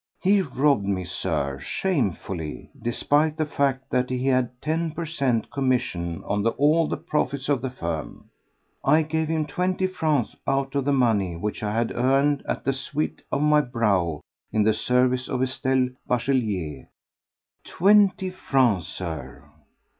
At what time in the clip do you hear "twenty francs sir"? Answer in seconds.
17.63-19.43